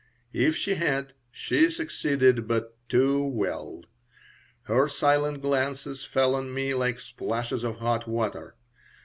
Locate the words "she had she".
0.55-1.69